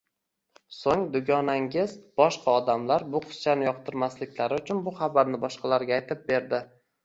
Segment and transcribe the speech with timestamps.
[0.77, 1.93] So‘ng dugonangiz
[2.23, 6.67] boshqa odamlar bu qizchani yoqtirmasliklari uchun bu xabarni boshqalarga aytib berdi.